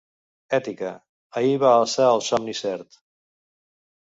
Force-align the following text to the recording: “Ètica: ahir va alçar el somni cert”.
“Ètica: 0.57 0.93
ahir 1.41 1.51
va 1.65 1.75
alçar 1.83 2.09
el 2.15 2.25
somni 2.31 2.57
cert”. 2.63 2.99